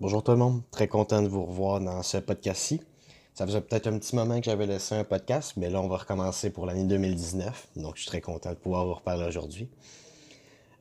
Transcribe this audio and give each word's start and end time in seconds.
Bonjour 0.00 0.22
tout 0.22 0.30
le 0.30 0.36
monde, 0.36 0.62
très 0.70 0.86
content 0.86 1.22
de 1.22 1.28
vous 1.28 1.44
revoir 1.44 1.80
dans 1.80 2.04
ce 2.04 2.18
podcast-ci. 2.18 2.80
Ça 3.34 3.44
faisait 3.44 3.60
peut-être 3.60 3.88
un 3.88 3.98
petit 3.98 4.14
moment 4.14 4.38
que 4.38 4.44
j'avais 4.44 4.68
laissé 4.68 4.94
un 4.94 5.02
podcast, 5.02 5.54
mais 5.56 5.70
là 5.70 5.80
on 5.80 5.88
va 5.88 5.96
recommencer 5.96 6.50
pour 6.50 6.66
l'année 6.66 6.84
2019, 6.84 7.70
donc 7.74 7.96
je 7.96 8.02
suis 8.02 8.08
très 8.08 8.20
content 8.20 8.50
de 8.50 8.54
pouvoir 8.54 8.86
vous 8.86 8.94
reparler 8.94 9.26
aujourd'hui. 9.26 9.68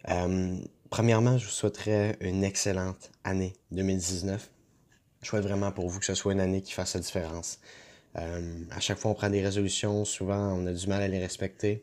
Euh, 0.09 0.55
premièrement, 0.91 1.39
je 1.39 1.45
vous 1.45 1.51
souhaiterais 1.51 2.15
une 2.21 2.43
excellente 2.43 3.09
année 3.23 3.53
2019. 3.71 4.51
Je 5.23 5.27
souhaite 5.27 5.41
vraiment 5.41 5.71
pour 5.71 5.89
vous 5.89 5.97
que 5.97 6.05
ce 6.05 6.13
soit 6.13 6.33
une 6.33 6.39
année 6.39 6.61
qui 6.61 6.73
fasse 6.73 6.93
la 6.93 6.99
différence. 6.99 7.57
Euh, 8.17 8.61
à 8.69 8.79
chaque 8.79 8.99
fois 8.99 9.09
on 9.09 9.15
prend 9.15 9.31
des 9.31 9.41
résolutions, 9.41 10.05
souvent 10.05 10.53
on 10.53 10.67
a 10.67 10.73
du 10.73 10.85
mal 10.85 11.01
à 11.01 11.07
les 11.07 11.17
respecter. 11.17 11.81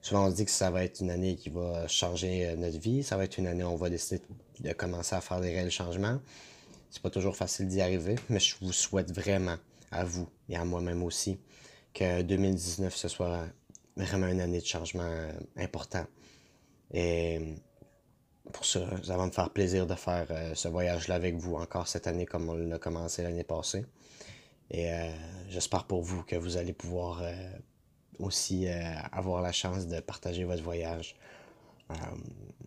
Souvent, 0.00 0.26
on 0.26 0.30
se 0.30 0.36
dit 0.36 0.46
que 0.46 0.50
ça 0.50 0.70
va 0.70 0.82
être 0.82 1.00
une 1.00 1.10
année 1.10 1.36
qui 1.36 1.48
va 1.48 1.86
changer 1.86 2.48
euh, 2.48 2.56
notre 2.56 2.78
vie. 2.78 3.04
Ça 3.04 3.16
va 3.16 3.22
être 3.22 3.38
une 3.38 3.46
année 3.46 3.62
où 3.62 3.68
on 3.68 3.76
va 3.76 3.88
décider 3.88 4.20
de 4.58 4.72
commencer 4.72 5.14
à 5.14 5.20
faire 5.20 5.40
des 5.40 5.50
réels 5.50 5.70
changements. 5.70 6.18
C'est 6.92 7.02
pas 7.02 7.10
toujours 7.10 7.34
facile 7.34 7.66
d'y 7.66 7.80
arriver, 7.80 8.14
mais 8.28 8.38
je 8.38 8.54
vous 8.60 8.72
souhaite 8.72 9.12
vraiment, 9.12 9.56
à 9.90 10.04
vous 10.04 10.28
et 10.48 10.56
à 10.56 10.64
moi-même 10.64 11.02
aussi, 11.02 11.40
que 11.92 12.22
2019, 12.22 12.94
ce 12.94 13.08
soit 13.08 13.46
vraiment 13.96 14.28
une 14.28 14.40
année 14.40 14.60
de 14.60 14.64
changement 14.66 15.02
euh, 15.02 15.32
important. 15.56 16.06
Et 16.92 17.56
pour 18.52 18.64
ça, 18.64 18.80
ça 19.02 19.16
va 19.16 19.26
me 19.26 19.32
faire 19.32 19.50
plaisir 19.50 19.88
de 19.88 19.96
faire 19.96 20.26
euh, 20.30 20.54
ce 20.54 20.68
voyage-là 20.68 21.16
avec 21.16 21.34
vous 21.34 21.56
encore 21.56 21.88
cette 21.88 22.06
année 22.06 22.26
comme 22.26 22.48
on 22.48 22.54
l'a 22.54 22.78
commencé 22.78 23.24
l'année 23.24 23.44
passée. 23.44 23.84
Et 24.70 24.90
j'espère 25.50 25.84
pour 25.84 26.00
vous 26.00 26.22
que 26.22 26.34
vous 26.34 26.56
allez 26.56 26.72
pouvoir 26.72 27.22
aussi 28.22 28.68
euh, 28.68 28.94
avoir 29.12 29.42
la 29.42 29.52
chance 29.52 29.86
de 29.86 30.00
partager 30.00 30.44
votre 30.44 30.62
voyage 30.62 31.16
euh, 31.90 31.94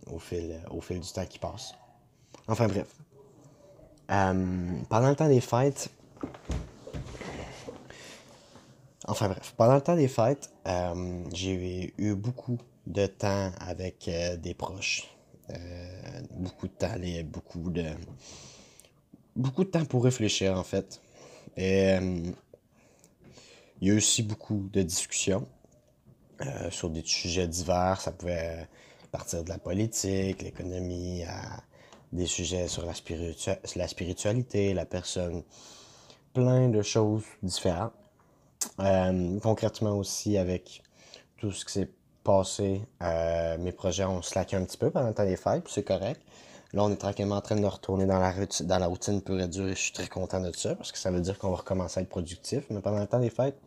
au, 0.08 0.20
fil, 0.20 0.60
au 0.70 0.82
fil 0.82 1.00
du 1.00 1.12
temps 1.12 1.26
qui 1.26 1.40
passe. 1.40 1.74
Enfin 2.48 2.68
bref. 2.68 2.88
Euh, 4.12 4.82
pendant 4.90 5.10
le 5.10 5.16
temps 5.16 5.28
des 5.28 5.42
fêtes, 5.42 5.90
Enfin 9.08 9.28
bref, 9.28 9.54
pendant 9.56 9.76
le 9.76 9.82
temps 9.82 9.96
des 9.96 10.08
fêtes, 10.08 10.50
j'ai 11.32 11.94
eu 12.00 12.16
beaucoup 12.16 12.58
de 12.88 13.06
temps 13.06 13.52
avec 13.60 14.10
des 14.42 14.56
proches. 14.56 15.16
beaucoup 16.32 16.68
de 16.68 16.74
temps, 16.74 16.96
beaucoup 17.26 17.70
de 17.70 17.86
beaucoup 19.36 19.64
de 19.64 19.70
temps 19.70 19.86
pour 19.86 20.04
réfléchir 20.04 20.58
en 20.58 20.64
fait. 20.64 21.00
Et 21.56 21.96
il 23.82 23.88
y 23.88 23.92
a 23.92 23.94
eu 23.94 23.98
aussi 23.98 24.24
beaucoup 24.24 24.70
de 24.72 24.82
discussions 24.82 25.48
euh, 26.42 26.72
sur 26.72 26.90
des 26.90 27.04
sujets 27.06 27.48
divers. 27.48 28.00
Ça 28.02 28.12
pouvait 28.12 28.68
partir 29.12 29.44
de 29.44 29.50
la 29.50 29.58
politique, 29.58 30.42
l'économie, 30.42 31.24
à 31.24 31.62
des 32.16 32.26
sujets 32.26 32.68
sur 32.68 32.86
la, 32.86 32.94
spiritualité, 33.88 34.74
la 34.74 34.86
personne, 34.86 35.44
plein 36.34 36.70
de 36.70 36.82
choses 36.82 37.24
différentes. 37.44 37.94
Euh, 38.80 39.40
concrètement 39.40 39.98
aussi 39.98 40.38
avec 40.38 40.82
tout 41.38 41.52
ce 41.52 41.66
qui 41.66 41.74
s'est 41.74 41.90
passé, 42.24 42.82
euh, 43.04 43.58
mes 43.60 43.72
projets 43.72 44.06
ont 44.06 44.22
slacké 44.22 44.56
un 44.56 44.64
petit 44.66 44.78
peu 44.78 44.90
pendant 44.90 45.10
le 45.10 45.14
temps 45.14 45.26
des 45.26 45.38
fêtes, 45.38 45.68
c'est 45.68 45.84
correct. 45.84 46.22
Là, 46.74 46.84
on 46.84 46.92
est 46.92 46.98
tranquillement 46.98 47.36
en 47.36 47.42
train 47.42 47.56
de 47.56 47.66
retourner 47.66 48.06
dans 48.06 48.20
la, 48.20 48.34
dans 48.62 48.80
la 48.80 48.88
routine 48.88 49.22
pure 49.22 49.40
et 49.40 49.48
dure 49.48 49.68
et 49.68 49.76
je 49.76 49.80
suis 49.80 49.94
très 49.94 50.08
content 50.08 50.42
de 50.42 50.52
ça 50.56 50.76
parce 50.76 50.92
que 50.92 50.98
ça 50.98 51.12
veut 51.12 51.22
dire 51.22 51.38
qu'on 51.38 51.52
va 51.52 51.58
recommencer 51.58 52.00
à 52.00 52.04
être 52.04 52.10
productif. 52.10 52.66
Mais 52.70 52.82
pendant 52.82 53.00
le 53.00 53.08
temps 53.08 53.20
des 53.20 53.30
fêtes, 53.30 53.58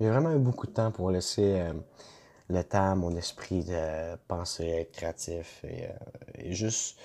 j'ai 0.00 0.08
vraiment 0.08 0.32
eu 0.32 0.38
beaucoup 0.38 0.66
de 0.66 0.72
temps 0.72 0.90
pour 0.90 1.10
laisser 1.10 1.60
euh, 1.60 1.72
le 2.48 2.62
temps 2.62 2.92
à 2.92 2.94
mon 2.94 3.14
esprit 3.16 3.64
de 3.64 4.16
penser, 4.28 4.66
être 4.66 4.92
créatif 4.92 5.64
et, 5.64 6.52
juste 6.54 6.98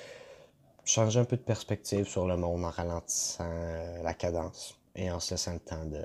changer 0.85 1.19
un 1.19 1.25
peu 1.25 1.37
de 1.37 1.41
perspective 1.41 2.07
sur 2.07 2.27
le 2.27 2.37
monde 2.37 2.65
en 2.65 2.69
ralentissant 2.69 3.45
euh, 3.47 4.03
la 4.03 4.13
cadence 4.13 4.77
et 4.95 5.11
en 5.11 5.19
se 5.19 5.33
laissant 5.33 5.53
le 5.53 5.59
temps 5.59 5.85
de 5.85 6.03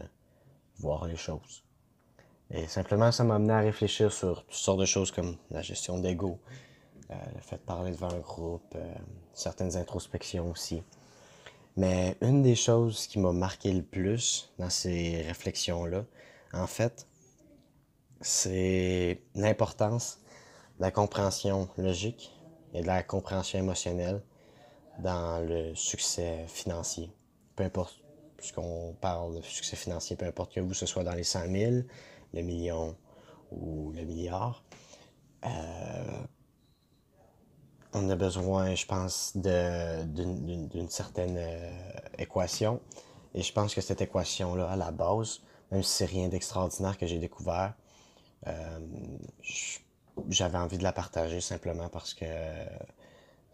voir 0.79 1.07
les 1.07 1.17
choses. 1.17 1.65
Et 2.51 2.69
simplement, 2.69 3.11
ça 3.11 3.25
m'a 3.25 3.37
amené 3.37 3.53
à 3.53 3.61
réfléchir 3.61 4.13
sur 4.13 4.45
toutes 4.45 4.55
sortes 4.55 4.81
de 4.81 4.85
choses 4.85 5.11
comme 5.11 5.37
la 5.51 5.63
gestion 5.63 5.99
d'ego, 5.99 6.39
euh, 7.11 7.15
le 7.35 7.41
fait 7.41 7.57
de 7.57 7.63
parler 7.63 7.91
devant 7.91 8.11
un 8.11 8.21
groupe, 8.21 8.75
euh, 8.77 8.95
certaines 9.33 9.77
introspections 9.77 10.51
aussi. 10.51 10.83
Mais 11.77 12.17
une 12.21 12.43
des 12.43 12.55
choses 12.55 13.07
qui 13.07 13.19
m'a 13.19 13.33
marqué 13.33 13.73
le 13.73 13.83
plus 13.83 14.53
dans 14.59 14.71
ces 14.71 15.23
réflexions-là, 15.23 16.05
en 16.53 16.67
fait, 16.67 17.07
c'est 18.21 19.21
l'importance 19.35 20.21
de 20.79 20.83
la 20.83 20.91
compréhension 20.91 21.69
logique 21.77 22.33
et 22.73 22.81
de 22.81 22.87
la 22.87 23.03
compréhension 23.03 23.59
émotionnelle 23.59 24.23
dans 24.99 25.47
le 25.47 25.75
succès 25.75 26.45
financier. 26.49 27.11
Peu 27.55 27.65
importe, 27.65 28.01
puisqu'on 28.37 28.95
parle 29.01 29.37
de 29.37 29.43
succès 29.43 29.77
financier, 29.77 30.17
peu 30.17 30.27
importe 30.27 30.55
que 30.55 30.61
vous, 30.61 30.75
ce 30.75 30.87
soit 30.87 31.05
dans 31.05 31.15
les 31.15 31.25
100 31.25 31.51
000, 31.51 31.73
le 32.35 32.43
million 32.43 32.97
ou 33.51 33.93
le 33.93 34.03
milliard, 34.03 34.63
euh, 35.45 36.23
on 37.93 38.11
a 38.11 38.17
besoin, 38.17 38.75
je 38.75 38.85
pense, 38.87 39.37
d'une 39.37 40.89
certaine 40.91 41.37
euh, 41.39 41.71
équation. 42.19 42.81
Et 43.35 43.43
je 43.43 43.53
pense 43.53 43.75
que 43.75 43.81
cette 43.81 44.01
équation-là, 44.01 44.69
à 44.71 44.77
la 44.77 44.91
base, 44.91 45.41
même 45.71 45.83
si 45.83 45.91
c'est 45.91 46.07
rien 46.07 46.29
d'extraordinaire 46.29 46.99
que 46.99 47.07
j'ai 47.07 47.19
découvert, 47.19 47.75
euh, 48.47 48.79
j'avais 50.29 50.59
envie 50.59 50.79
de 50.79 50.83
la 50.83 50.93
partager 50.93 51.41
simplement 51.41 51.89
parce 51.89 52.15
que 52.15 52.25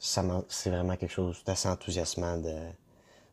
c'est 0.05 0.71
vraiment 0.71 0.97
quelque 0.97 1.13
chose 1.13 1.43
d'assez 1.45 1.69
enthousiasmant 1.69 2.37
de, 2.39 2.57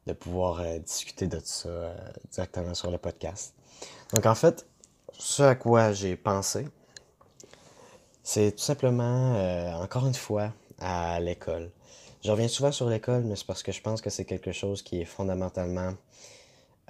de 0.07 0.13
pouvoir 0.13 0.59
euh, 0.61 0.79
discuter 0.79 1.27
de 1.27 1.39
ça 1.43 1.93
directement 2.31 2.73
sur 2.73 2.91
le 2.91 2.97
podcast. 2.97 3.53
Donc 4.13 4.25
en 4.25 4.35
fait, 4.35 4.67
ce 5.17 5.43
à 5.43 5.55
quoi 5.55 5.93
j'ai 5.93 6.15
pensé, 6.15 6.67
c'est 8.23 8.51
tout 8.51 8.63
simplement, 8.63 9.81
encore 9.81 10.05
une 10.05 10.13
fois, 10.13 10.53
à 10.79 11.19
l'école. 11.19 11.71
Je 12.23 12.31
reviens 12.31 12.49
souvent 12.49 12.71
sur 12.71 12.89
l'école, 12.89 13.23
mais 13.23 13.35
c'est 13.35 13.45
parce 13.45 13.63
que 13.63 13.71
je 13.71 13.81
pense 13.81 14.01
que 14.01 14.09
c'est 14.09 14.25
quelque 14.25 14.51
chose 14.51 14.81
qui 14.81 15.01
est 15.01 15.05
fondamentalement 15.05 15.93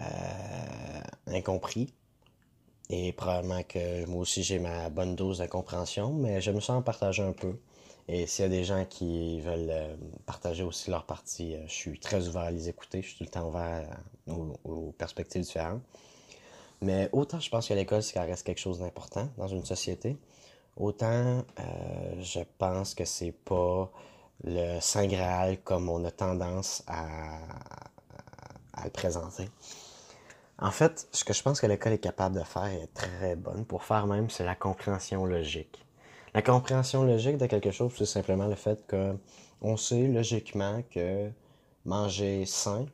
euh, 0.01 1.01
incompris. 1.28 1.94
Et 2.89 3.13
probablement 3.13 3.62
que 3.62 4.06
moi 4.07 4.22
aussi 4.22 4.41
j'ai 4.41 4.57
ma 4.57 4.89
bonne 4.89 5.16
dose 5.16 5.38
d'incompréhension, 5.38 6.12
mais 6.13 6.41
je 6.41 6.50
me 6.50 6.59
sens 6.59 6.79
en 6.79 6.81
partager 6.81 7.22
un 7.22 7.34
peu. 7.34 7.56
Et 8.12 8.25
s'il 8.25 8.44
y 8.44 8.46
a 8.47 8.50
des 8.50 8.64
gens 8.64 8.86
qui 8.86 9.40
veulent 9.42 9.70
euh, 9.70 9.96
partager 10.25 10.64
aussi 10.64 10.90
leur 10.90 11.06
partie, 11.06 11.53
euh, 11.53 11.64
je 11.68 11.74
suis 11.74 12.00
très 12.00 12.28
ouvert 12.28 12.42
à 12.42 12.52
les 12.52 12.68
écouter. 12.68 13.03
Je 13.03 13.09
suis 13.09 13.18
tout 13.20 13.24
le 13.24 13.30
temps 13.30 13.47
ouvert 13.47 13.88
aux, 14.28 14.56
aux, 14.64 14.92
perspectives 14.97 15.44
différentes. 15.44 15.84
Mais 16.81 17.08
autant 17.12 17.40
je 17.40 17.50
pense 17.50 17.68
que 17.68 17.74
l'école, 17.75 18.02
ça 18.02 18.24
reste 18.24 18.46
quelque 18.46 18.59
chose 18.59 18.80
d'important 18.80 19.30
dans 19.38 19.48
une 19.48 19.64
société, 19.64 20.18
Autant 20.80 21.44
euh, 21.59 22.22
je 22.22 22.40
pense 22.58 22.96
que 22.96 23.03
c'est 23.03 23.34
pas 23.34 23.92
le 24.46 24.80
Saint 24.80 25.08
Graal 25.08 25.62
comme 25.62 25.90
on 25.90 26.06
a 26.06 26.12
tendance 26.12 26.84
à, 26.88 27.38
à, 28.74 28.86
le 28.86 28.90
présenter. 28.90 29.50
En 30.58 30.72
fait, 30.72 31.09
ce 31.12 31.25
que 31.25 31.34
je 31.34 31.44
pense 31.44 31.59
que 31.59 31.68
l'école 31.68 31.94
est 31.94 31.98
capable 32.00 32.40
de 32.40 32.44
faire 32.44 32.68
est 32.68 32.94
très 32.94 33.36
bonne 33.36 33.66
pour 33.66 33.84
faire 33.84 34.08
même, 34.08 34.30
c'est 34.30 34.46
la 34.46 34.56
compréhension 34.56 35.25
logique. 35.25 35.86
La 36.34 36.41
compréhension 36.41 37.03
logique 37.03 37.38
de 37.38 37.47
quelque 37.47 37.72
chose, 37.72 37.91
c'est 37.97 38.06
simplement 38.06 38.47
le 38.47 38.56
fait 38.56 38.85
que 38.88 39.16
on 39.62 39.78
sait 39.78 40.07
logiquement 40.07 40.84
que 40.90 41.29
manger 41.85 42.45
sain, 42.45 42.85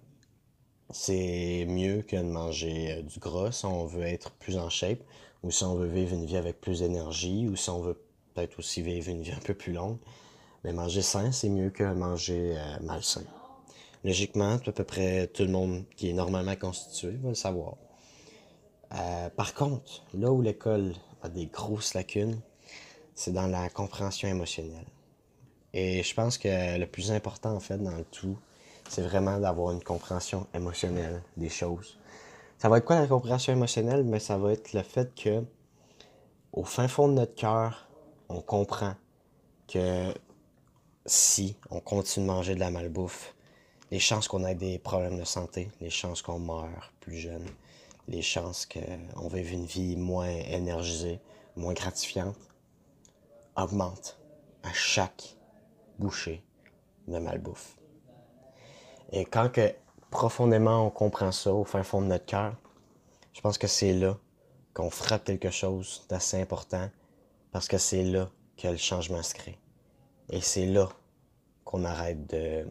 c'est 0.90 1.66
mieux 1.68 2.02
que 2.02 2.16
de 2.16 2.22
manger 2.22 2.94
euh, 2.94 3.02
du 3.02 3.20
gras 3.20 3.52
si 3.52 3.66
on 3.66 3.86
veut 3.86 4.04
être 4.04 4.32
plus 4.32 4.58
en 4.58 4.70
shape 4.70 5.00
ou 5.44 5.52
si 5.52 5.64
on 5.64 5.76
veut 5.76 5.88
vivre 5.88 6.14
une 6.14 6.26
vie 6.26 6.38
avec 6.38 6.60
plus 6.60 6.80
d'énergie, 6.80 7.48
ou 7.48 7.56
si 7.56 7.70
on 7.70 7.80
veut 7.80 8.02
peut-être 8.34 8.58
aussi 8.58 8.82
vivre 8.82 9.10
une 9.10 9.22
vie 9.22 9.32
un 9.32 9.40
peu 9.46 9.54
plus 9.54 9.74
longue. 9.74 9.98
Mais 10.64 10.74
manger 10.74 11.04
sain, 11.04 11.32
c'est 11.32 11.50
mieux 11.50 11.70
que 11.70 11.84
manger 11.84 12.56
euh, 12.58 12.78
malsain. 12.82 13.22
Logiquement, 14.04 14.54
à 14.54 14.72
peu 14.72 14.84
près 14.84 15.28
tout 15.28 15.44
le 15.44 15.50
monde 15.50 15.84
qui 15.96 16.10
est 16.10 16.14
normalement 16.14 16.56
constitué 16.56 17.12
va 17.22 17.30
le 17.30 17.36
savoir. 17.36 17.76
Euh, 18.94 19.30
par 19.30 19.54
contre, 19.54 20.04
là 20.16 20.32
où 20.32 20.42
l'école 20.42 20.94
a 21.22 21.30
des 21.30 21.46
grosses 21.46 21.94
lacunes, 21.94 22.40
c'est 23.16 23.32
dans 23.32 23.48
la 23.48 23.70
compréhension 23.70 24.28
émotionnelle. 24.28 24.86
Et 25.74 26.04
je 26.04 26.14
pense 26.14 26.38
que 26.38 26.78
le 26.78 26.86
plus 26.86 27.12
important, 27.12 27.54
en 27.54 27.60
fait, 27.60 27.78
dans 27.78 27.96
le 27.96 28.04
tout, 28.06 28.38
c'est 28.90 29.02
vraiment 29.02 29.40
d'avoir 29.40 29.72
une 29.72 29.84
compréhension 29.84 30.48
émotionnelle 30.54 31.22
des 31.38 31.50
choses. 31.50 31.98
Ça 32.58 32.70
va 32.70 32.78
être 32.78 32.86
quoi 32.86 33.00
la 33.00 33.08
compréhension 33.08 33.52
émotionnelle? 33.52 34.04
Mais 34.04 34.20
ça 34.20 34.38
va 34.38 34.54
être 34.54 34.74
le 34.74 34.84
fait 34.84 35.14
que, 35.16 35.44
au 36.54 36.64
fin 36.64 36.88
fond 36.88 37.08
de 37.08 37.14
notre 37.14 37.36
cœur, 37.36 37.90
on 38.30 38.42
comprend 38.42 38.96
que 39.68 40.14
si 41.06 41.58
on 41.70 41.80
continue 41.80 42.26
de 42.26 42.32
manger 42.32 42.56
de 42.56 42.60
la 42.60 42.72
malbouffe, 42.72 43.36
les 43.92 44.00
chances 44.00 44.28
qu'on 44.28 44.46
ait 44.46 44.56
des 44.56 44.80
problèmes 44.80 45.20
de 45.20 45.26
santé, 45.26 45.70
les 45.82 45.90
chances 45.90 46.22
qu'on 46.22 46.40
meure 46.40 46.94
plus 47.02 47.18
jeune, 47.18 47.46
les 48.08 48.22
chances 48.22 48.66
qu'on 48.66 49.28
vive 49.28 49.52
une 49.52 49.66
vie 49.66 49.96
moins 49.96 50.28
énergisée, 50.28 51.20
moins 51.56 51.74
gratifiante, 51.74 52.38
augmentent 53.56 54.20
à 54.64 54.74
chaque 54.74 55.38
bouchée 56.00 56.44
de 57.08 57.18
malbouffe. 57.20 57.76
Et 59.12 59.26
quand 59.26 59.52
que 59.52 59.74
profondément 60.10 60.86
on 60.86 60.90
comprend 60.90 61.32
ça 61.32 61.54
au 61.54 61.64
fin 61.64 61.84
fond 61.84 62.02
de 62.02 62.08
notre 62.08 62.26
cœur, 62.26 62.56
je 63.34 63.42
pense 63.42 63.58
que 63.58 63.68
c'est 63.68 63.94
là 63.94 64.18
qu'on 64.74 64.90
frappe 64.90 65.26
quelque 65.26 65.52
chose 65.52 66.06
d'assez 66.10 66.42
important 66.42 66.90
parce 67.52 67.68
que 67.68 67.78
c'est 67.78 68.04
là 68.04 68.30
que 68.58 68.68
le 68.68 68.78
changement 68.78 69.24
se 69.24 69.34
crée. 69.34 69.60
Et 70.30 70.42
c'est 70.42 70.66
là 70.66 70.90
qu'on 71.64 71.86
arrête 71.86 72.28
de 72.28 72.68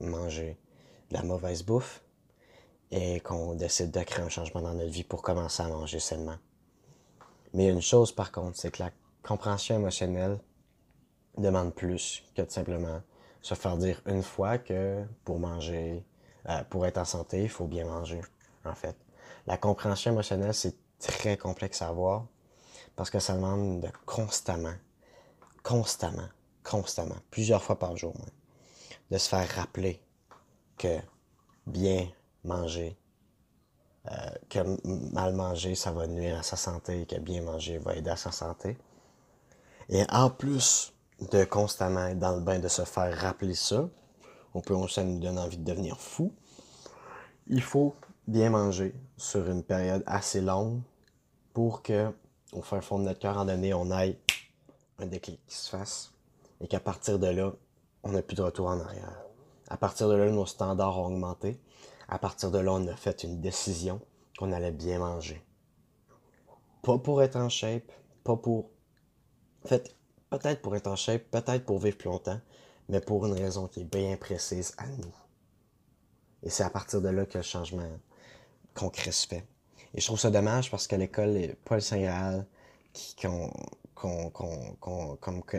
manger 0.00 0.58
de 1.10 1.16
la 1.16 1.22
mauvaise 1.22 1.62
bouffe 1.62 2.02
et 2.90 3.20
qu'on 3.20 3.54
décide 3.54 3.90
de 3.90 4.02
créer 4.02 4.24
un 4.24 4.28
changement 4.28 4.62
dans 4.62 4.74
notre 4.74 4.90
vie 4.90 5.04
pour 5.04 5.22
commencer 5.22 5.62
à 5.62 5.68
manger 5.68 6.00
sainement. 6.00 6.36
Mais 7.52 7.68
une 7.68 7.82
chose 7.82 8.12
par 8.12 8.32
contre, 8.32 8.56
c'est 8.58 8.70
que 8.70 8.82
la 8.82 8.90
compréhension 9.22 9.76
émotionnelle 9.76 10.38
demande 11.36 11.74
plus 11.74 12.22
que 12.34 12.42
de 12.42 12.50
simplement 12.50 13.02
se 13.40 13.54
faire 13.54 13.76
dire 13.76 14.02
une 14.06 14.22
fois 14.22 14.58
que 14.58 15.04
pour 15.24 15.38
manger, 15.38 16.04
euh, 16.48 16.62
pour 16.64 16.86
être 16.86 16.98
en 16.98 17.04
santé, 17.04 17.42
il 17.42 17.48
faut 17.48 17.66
bien 17.66 17.84
manger, 17.84 18.20
en 18.64 18.74
fait. 18.74 18.96
La 19.46 19.56
compréhension 19.56 20.12
émotionnelle, 20.12 20.54
c'est 20.54 20.76
très 20.98 21.36
complexe 21.36 21.82
à 21.82 21.88
avoir 21.88 22.26
parce 22.96 23.10
que 23.10 23.20
ça 23.20 23.34
demande 23.34 23.80
de 23.80 23.88
constamment, 24.06 24.74
constamment, 25.62 26.28
constamment, 26.64 27.16
plusieurs 27.30 27.62
fois 27.62 27.78
par 27.78 27.96
jour, 27.96 28.14
de 29.10 29.18
se 29.18 29.28
faire 29.28 29.48
rappeler 29.50 30.02
que 30.76 30.98
bien 31.66 32.08
manger, 32.44 32.98
euh, 34.10 34.30
que 34.48 34.58
mal 35.12 35.34
manger, 35.34 35.74
ça 35.74 35.92
va 35.92 36.06
nuire 36.06 36.38
à 36.38 36.42
sa 36.42 36.56
santé, 36.56 37.06
que 37.06 37.16
bien 37.16 37.42
manger 37.42 37.78
va 37.78 37.94
aider 37.94 38.10
à 38.10 38.16
sa 38.16 38.32
santé. 38.32 38.76
Et 39.88 40.04
en 40.10 40.30
plus 40.30 40.92
de 41.32 41.44
constamment 41.44 42.06
être 42.06 42.18
dans 42.18 42.36
le 42.36 42.42
bain, 42.42 42.58
de 42.58 42.68
se 42.68 42.82
faire 42.82 43.16
rappeler 43.18 43.54
ça, 43.54 43.88
on 44.54 44.60
peut 44.60 44.74
aussi 44.74 45.02
nous 45.02 45.18
donner 45.18 45.40
envie 45.40 45.58
de 45.58 45.64
devenir 45.64 45.98
fou. 45.98 46.32
Il 47.46 47.62
faut 47.62 47.94
bien 48.26 48.50
manger 48.50 48.94
sur 49.16 49.48
une 49.48 49.62
période 49.62 50.02
assez 50.06 50.40
longue 50.40 50.80
pour 51.54 51.82
que, 51.82 52.12
au 52.52 52.62
fin 52.62 52.80
fond 52.80 52.98
de 52.98 53.04
notre 53.04 53.18
cœur, 53.18 53.38
en 53.38 53.46
donné, 53.46 53.72
on 53.72 53.90
aille 53.90 54.18
un 54.98 55.06
déclic 55.06 55.40
qui 55.46 55.56
se 55.56 55.70
fasse 55.70 56.12
et 56.60 56.68
qu'à 56.68 56.80
partir 56.80 57.18
de 57.18 57.28
là, 57.28 57.52
on 58.02 58.12
n'a 58.12 58.22
plus 58.22 58.36
de 58.36 58.42
retour 58.42 58.66
en 58.66 58.80
arrière. 58.80 59.22
À 59.68 59.76
partir 59.76 60.08
de 60.08 60.14
là, 60.14 60.30
nos 60.30 60.46
standards 60.46 60.98
ont 60.98 61.06
augmenté. 61.06 61.60
À 62.08 62.18
partir 62.18 62.50
de 62.50 62.58
là, 62.58 62.72
on 62.72 62.86
a 62.86 62.96
fait 62.96 63.22
une 63.22 63.40
décision 63.40 64.00
qu'on 64.38 64.52
allait 64.52 64.72
bien 64.72 64.98
manger. 64.98 65.44
Pas 66.82 66.98
pour 66.98 67.22
être 67.22 67.36
en 67.36 67.48
shape, 67.48 67.92
pas 68.24 68.36
pour... 68.36 68.70
En 69.68 69.76
fait, 69.76 69.94
peut-être 70.30 70.62
pour 70.62 70.74
être 70.76 70.86
en 70.86 70.96
shape, 70.96 71.24
peut-être 71.30 71.66
pour 71.66 71.78
vivre 71.78 71.98
plus 71.98 72.08
longtemps, 72.08 72.40
mais 72.88 73.02
pour 73.02 73.26
une 73.26 73.34
raison 73.34 73.68
qui 73.68 73.82
est 73.82 73.84
bien 73.84 74.16
précise 74.16 74.72
à 74.78 74.86
nous. 74.86 75.14
Et 76.42 76.48
c'est 76.48 76.62
à 76.62 76.70
partir 76.70 77.02
de 77.02 77.10
là 77.10 77.26
que 77.26 77.36
le 77.36 77.44
changement 77.44 77.86
concret 78.74 79.12
se 79.12 79.26
fait. 79.26 79.44
Et 79.92 80.00
je 80.00 80.06
trouve 80.06 80.18
ça 80.18 80.30
dommage 80.30 80.70
parce 80.70 80.86
que 80.86 80.96
l'école 80.96 81.36
est 81.36 81.54
pas 81.66 81.74
le 81.74 81.82
Saint-Graal 81.82 82.46
comme, 83.14 83.50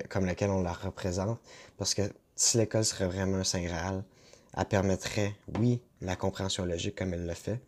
comme 0.09 0.25
lequel 0.25 0.49
on 0.49 0.63
la 0.63 0.73
représente. 0.73 1.39
Parce 1.77 1.93
que 1.93 2.11
si 2.35 2.57
l'école 2.57 2.85
serait 2.85 3.05
vraiment 3.05 3.37
un 3.37 3.43
Saint 3.43 3.61
Graal, 3.61 4.03
elle 4.57 4.65
permettrait, 4.65 5.35
oui, 5.59 5.83
la 6.01 6.15
compréhension 6.15 6.65
logique 6.65 6.95
comme 6.97 7.13
elle 7.13 7.27
le 7.27 7.35
fait, 7.35 7.61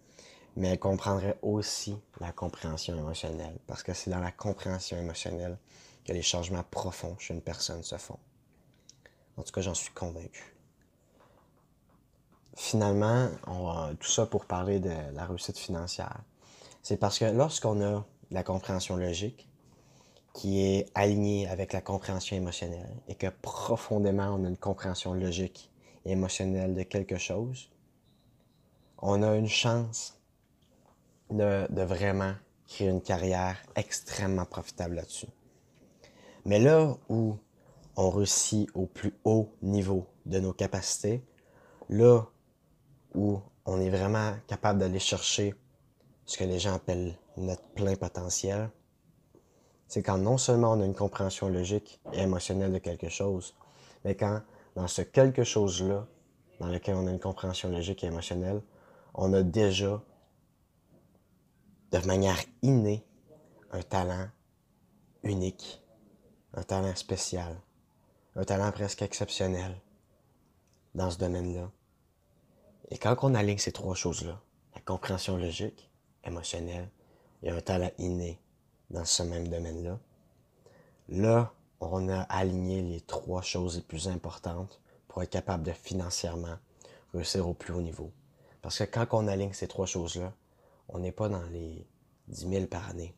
mais 0.55 0.69
elle 0.69 0.79
comprendrait 0.79 1.37
aussi 1.43 1.99
la 2.19 2.31
compréhension 2.31 2.97
émotionnelle. 2.97 3.59
Parce 3.67 3.83
que 3.83 3.93
c'est 3.93 4.09
dans 4.09 4.17
la 4.17 4.31
compréhension 4.31 4.97
émotionnelle 4.97 5.59
que 6.05 6.13
les 6.13 6.21
changements 6.21 6.63
profonds 6.63 7.15
chez 7.19 7.33
une 7.33 7.41
personne 7.41 7.83
se 7.83 7.97
font. 7.97 8.19
En 9.37 9.43
tout 9.43 9.51
cas, 9.51 9.61
j'en 9.61 9.73
suis 9.73 9.91
convaincu. 9.91 10.55
Finalement, 12.55 13.29
tout 13.99 14.09
ça 14.09 14.25
pour 14.25 14.45
parler 14.45 14.79
de 14.79 14.93
la 15.13 15.25
réussite 15.25 15.57
financière. 15.57 16.21
C'est 16.83 16.97
parce 16.97 17.17
que 17.17 17.25
lorsqu'on 17.25 17.81
a 17.81 18.05
la 18.29 18.43
compréhension 18.43 18.97
logique, 18.97 19.47
qui 20.33 20.61
est 20.61 20.89
aligné 20.95 21.47
avec 21.47 21.73
la 21.73 21.81
compréhension 21.81 22.37
émotionnelle 22.37 22.95
et 23.07 23.15
que 23.15 23.27
profondément 23.27 24.29
on 24.33 24.45
a 24.45 24.47
une 24.47 24.57
compréhension 24.57 25.13
logique 25.13 25.69
et 26.05 26.11
émotionnelle 26.11 26.73
de 26.73 26.83
quelque 26.83 27.17
chose, 27.17 27.69
on 28.99 29.23
a 29.23 29.35
une 29.35 29.49
chance 29.49 30.17
de 31.29 31.81
vraiment 31.81 32.33
créer 32.67 32.87
une 32.87 33.01
carrière 33.01 33.57
extrêmement 33.75 34.45
profitable 34.45 34.95
là-dessus. 34.95 35.27
Mais 36.45 36.59
là 36.59 36.97
où 37.09 37.37
on 37.95 38.09
réussit 38.09 38.69
au 38.73 38.85
plus 38.85 39.13
haut 39.23 39.53
niveau 39.61 40.07
de 40.25 40.39
nos 40.39 40.53
capacités, 40.53 41.23
là 41.89 42.25
où 43.13 43.39
on 43.65 43.79
est 43.79 43.89
vraiment 43.89 44.33
capable 44.47 44.79
d'aller 44.79 44.99
chercher 44.99 45.55
ce 46.25 46.37
que 46.37 46.43
les 46.43 46.59
gens 46.59 46.73
appellent 46.73 47.17
notre 47.37 47.63
plein 47.75 47.95
potentiel, 47.95 48.69
c'est 49.87 50.01
quand 50.01 50.17
non 50.17 50.37
seulement 50.37 50.71
on 50.71 50.81
a 50.81 50.85
une 50.85 50.95
compréhension 50.95 51.49
logique 51.49 51.99
et 52.13 52.21
émotionnelle 52.21 52.71
de 52.71 52.77
quelque 52.77 53.09
chose, 53.09 53.55
mais 54.05 54.15
quand 54.15 54.41
dans 54.75 54.87
ce 54.87 55.01
quelque 55.01 55.43
chose-là, 55.43 56.07
dans 56.59 56.67
lequel 56.67 56.95
on 56.95 57.07
a 57.07 57.11
une 57.11 57.19
compréhension 57.19 57.69
logique 57.69 58.03
et 58.03 58.07
émotionnelle, 58.07 58.61
on 59.13 59.33
a 59.33 59.43
déjà, 59.43 60.01
de 61.91 61.97
manière 62.07 62.37
innée, 62.61 63.05
un 63.71 63.81
talent 63.81 64.27
unique, 65.23 65.80
un 66.53 66.63
talent 66.63 66.95
spécial, 66.95 67.55
un 68.35 68.43
talent 68.43 68.71
presque 68.71 69.01
exceptionnel 69.01 69.75
dans 70.95 71.09
ce 71.09 71.17
domaine-là. 71.17 71.71
Et 72.89 72.97
quand 72.97 73.15
on 73.21 73.35
aligne 73.35 73.57
ces 73.57 73.71
trois 73.71 73.95
choses-là, 73.95 74.41
la 74.75 74.81
compréhension 74.81 75.37
logique, 75.37 75.89
émotionnelle 76.23 76.89
et 77.43 77.49
un 77.49 77.61
talent 77.61 77.91
inné 77.97 78.39
dans 78.89 79.05
ce 79.05 79.23
même 79.23 79.47
domaine-là. 79.47 79.99
Là, 81.09 81.53
on 81.79 82.09
a 82.09 82.21
aligné 82.21 82.81
les 82.81 83.01
trois 83.01 83.41
choses 83.41 83.77
les 83.77 83.81
plus 83.81 84.07
importantes 84.07 84.81
pour 85.07 85.23
être 85.23 85.29
capable 85.31 85.63
de 85.63 85.71
financièrement 85.71 86.57
réussir 87.13 87.47
au 87.47 87.53
plus 87.53 87.73
haut 87.73 87.81
niveau. 87.81 88.11
Parce 88.61 88.77
que 88.77 88.83
quand 88.83 89.07
on 89.11 89.27
aligne 89.27 89.53
ces 89.53 89.67
trois 89.67 89.85
choses-là, 89.85 90.33
on 90.89 90.99
n'est 90.99 91.11
pas 91.11 91.29
dans 91.29 91.43
les 91.43 91.87
10 92.27 92.49
000 92.49 92.65
par 92.67 92.89
année. 92.89 93.15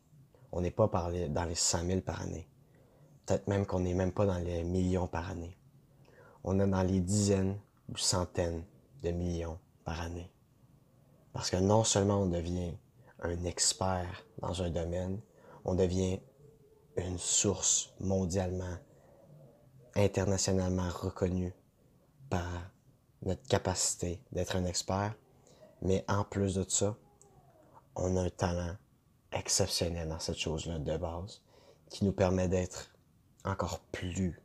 On 0.52 0.62
n'est 0.62 0.72
pas 0.72 0.88
dans 0.88 1.46
les 1.46 1.56
100 1.56 1.86
000 1.86 2.02
par 2.02 2.22
année. 2.22 2.48
Peut-être 3.26 3.48
même 3.48 3.66
qu'on 3.66 3.80
n'est 3.80 3.94
même 3.94 4.12
pas 4.12 4.26
dans 4.26 4.38
les 4.38 4.64
millions 4.64 5.08
par 5.08 5.30
année. 5.30 5.58
On 6.44 6.60
est 6.60 6.68
dans 6.68 6.84
les 6.84 7.00
dizaines 7.00 7.58
ou 7.90 7.98
centaines 7.98 8.66
de 9.02 9.12
millions 9.12 9.60
par 9.86 10.02
année. 10.02 10.30
Parce 11.32 11.50
que 11.50 11.58
non 11.58 11.84
seulement 11.84 12.22
on 12.22 12.28
devient 12.28 12.78
un 13.22 13.44
expert 13.46 14.26
dans 14.40 14.62
un 14.62 14.70
domaine, 14.70 15.22
on 15.66 15.76
devient 15.76 16.20
une 16.98 17.18
source 17.18 17.94
mondialement, 18.00 18.78
internationalement 19.96 20.90
reconnue 20.90 21.54
par 22.30 22.72
notre 23.24 23.48
capacité 23.48 24.22
d'être 24.32 24.56
un 24.56 24.66
expert. 24.66 25.16
Mais 25.82 26.04
en 26.08 26.24
plus 26.24 26.56
de 26.56 26.66
ça, 26.68 26.96
on 27.96 28.18
a 28.18 28.22
un 28.22 28.30
talent 28.30 28.76
exceptionnel 29.32 30.10
dans 30.10 30.20
cette 30.20 30.38
chose-là 30.38 30.80
de 30.80 30.98
base 30.98 31.42
qui 31.90 32.06
nous 32.06 32.12
permet 32.12 32.48
d'être 32.48 32.93
encore 33.44 33.80
plus 33.92 34.40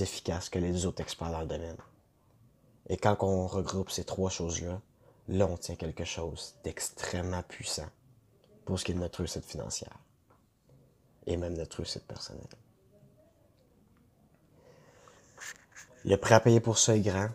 efficace 0.00 0.48
que 0.48 0.58
les 0.58 0.86
autres 0.86 1.02
experts 1.02 1.30
dans 1.30 1.40
le 1.40 1.46
domaine. 1.46 1.76
Et 2.88 2.96
quand 2.96 3.16
on 3.20 3.46
regroupe 3.46 3.90
ces 3.90 4.04
trois 4.04 4.30
choses-là, 4.30 4.80
là, 5.28 5.46
on 5.46 5.56
tient 5.56 5.76
quelque 5.76 6.04
chose 6.04 6.56
d'extrêmement 6.64 7.42
puissant 7.42 7.88
pour 8.64 8.78
ce 8.78 8.84
qui 8.84 8.92
est 8.92 8.94
de 8.94 9.00
notre 9.00 9.18
réussite 9.18 9.44
financière 9.44 9.98
et 11.26 11.36
même 11.36 11.56
notre 11.56 11.78
réussite 11.78 12.06
personnelle. 12.06 12.46
Le 16.04 16.16
prêt 16.16 16.36
à 16.36 16.40
payer 16.40 16.60
pour 16.60 16.78
ça 16.78 16.96
est 16.96 17.00
grand, 17.00 17.30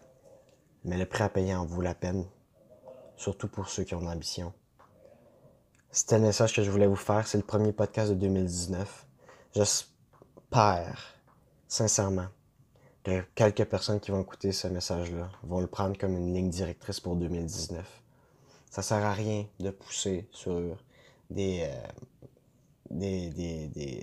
mais 0.85 0.97
le 0.97 1.05
prêt 1.05 1.25
à 1.25 1.29
payer 1.29 1.53
en 1.53 1.65
vaut 1.65 1.81
la 1.81 1.93
peine, 1.93 2.25
surtout 3.17 3.49
pour 3.49 3.67
ceux 3.67 3.83
qui 3.83 3.93
ont 3.95 3.99
de 3.99 4.05
l'ambition. 4.05 4.53
C'était 5.91 6.17
le 6.17 6.23
message 6.23 6.55
que 6.55 6.63
je 6.63 6.71
voulais 6.71 6.87
vous 6.87 6.95
faire. 6.95 7.27
C'est 7.27 7.37
le 7.37 7.43
premier 7.43 7.73
podcast 7.73 8.11
de 8.11 8.15
2019. 8.15 9.05
J'espère, 9.53 9.90
sincèrement, 11.67 12.27
que 13.03 13.21
quelques 13.35 13.65
personnes 13.65 13.99
qui 13.99 14.11
vont 14.11 14.21
écouter 14.21 14.51
ce 14.51 14.67
message-là 14.67 15.29
vont 15.43 15.61
le 15.61 15.67
prendre 15.67 15.97
comme 15.97 16.15
une 16.15 16.33
ligne 16.33 16.49
directrice 16.49 16.99
pour 16.99 17.15
2019. 17.15 17.85
Ça 18.69 18.81
sert 18.81 19.03
à 19.03 19.13
rien 19.13 19.45
de 19.59 19.69
pousser 19.71 20.27
sur 20.31 20.77
des, 21.29 21.61
euh, 21.63 21.87
des, 22.89 23.29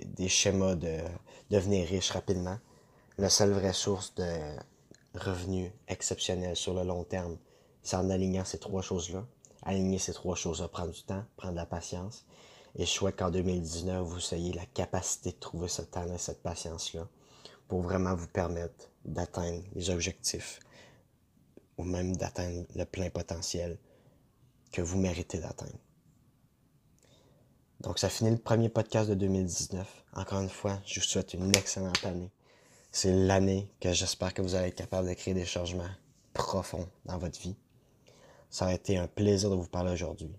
des, 0.05 0.27
schémas 0.27 0.75
de 0.75 0.97
devenir 1.49 1.87
riche 1.87 2.11
rapidement. 2.11 2.57
La 3.17 3.29
seule 3.29 3.51
vraie 3.51 3.73
source 3.73 4.13
de 4.15 4.31
revenus 5.15 5.71
exceptionnels 5.87 6.55
sur 6.55 6.73
le 6.73 6.83
long 6.83 7.03
terme, 7.03 7.37
c'est 7.83 7.95
en 7.95 8.09
alignant 8.09 8.45
ces 8.45 8.59
trois 8.59 8.81
choses-là. 8.81 9.25
Aligner 9.63 9.99
ces 9.99 10.13
trois 10.13 10.35
choses-là, 10.35 10.67
prendre 10.67 10.91
du 10.91 11.03
temps, 11.03 11.23
prendre 11.35 11.53
de 11.53 11.57
la 11.57 11.65
patience. 11.65 12.25
Et 12.75 12.85
je 12.85 12.89
souhaite 12.89 13.17
qu'en 13.17 13.31
2019, 13.31 14.03
vous 14.05 14.33
ayez 14.33 14.53
la 14.53 14.65
capacité 14.65 15.31
de 15.31 15.37
trouver 15.37 15.67
ce 15.67 15.81
et 15.81 16.17
cette 16.17 16.43
patience-là 16.43 17.07
pour 17.67 17.81
vraiment 17.81 18.15
vous 18.15 18.27
permettre 18.27 18.89
d'atteindre 19.05 19.63
les 19.73 19.89
objectifs 19.89 20.59
ou 21.77 21.83
même 21.83 22.15
d'atteindre 22.15 22.65
le 22.75 22.85
plein 22.85 23.09
potentiel 23.09 23.77
que 24.71 24.81
vous 24.81 24.97
méritez 24.97 25.39
d'atteindre. 25.39 25.79
Donc 27.81 27.97
ça 27.97 28.09
finit 28.09 28.31
le 28.31 28.37
premier 28.37 28.69
podcast 28.69 29.09
de 29.09 29.15
2019. 29.15 29.87
Encore 30.13 30.41
une 30.41 30.49
fois, 30.49 30.79
je 30.85 30.99
vous 30.99 31.05
souhaite 31.05 31.33
une 31.33 31.55
excellente 31.55 32.03
année. 32.03 32.31
C'est 32.91 33.13
l'année 33.13 33.71
que 33.79 33.93
j'espère 33.93 34.33
que 34.33 34.41
vous 34.41 34.55
allez 34.55 34.69
être 34.69 34.75
capable 34.75 35.07
de 35.07 35.13
créer 35.13 35.33
des 35.33 35.45
changements 35.45 35.89
profonds 36.33 36.89
dans 37.05 37.17
votre 37.17 37.39
vie. 37.39 37.55
Ça 38.49 38.65
a 38.65 38.73
été 38.73 38.97
un 38.97 39.07
plaisir 39.07 39.49
de 39.49 39.55
vous 39.55 39.67
parler 39.67 39.91
aujourd'hui. 39.91 40.35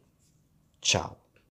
Ciao 0.83 1.11